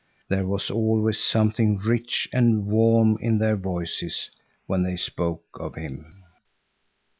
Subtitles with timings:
[0.29, 4.31] There was always something rich and warm in their voices
[4.65, 6.23] when they spoke of him.